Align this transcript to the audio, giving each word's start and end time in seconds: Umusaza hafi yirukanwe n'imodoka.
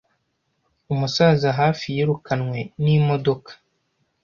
Umusaza 0.93 1.47
hafi 1.59 1.85
yirukanwe 1.95 2.59
n'imodoka. 2.83 3.51